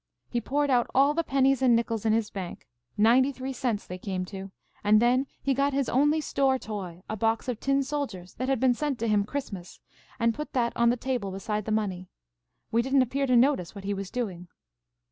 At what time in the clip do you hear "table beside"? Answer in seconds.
10.97-11.65